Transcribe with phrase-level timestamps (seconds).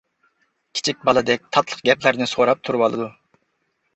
[0.77, 3.11] كىچىك بالىدەك تاتلىق گەپلەرنى سوراپ تۇرۇۋالىدۇ.